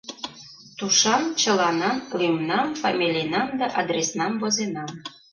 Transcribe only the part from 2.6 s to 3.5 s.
фамилийнам